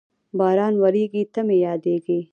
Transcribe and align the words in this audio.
باران 0.37 0.73
ورېږي، 0.83 1.23
ته 1.33 1.39
مې 1.47 1.55
یادېږې 1.65 2.19